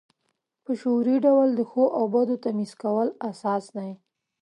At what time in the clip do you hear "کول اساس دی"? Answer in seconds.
2.83-3.91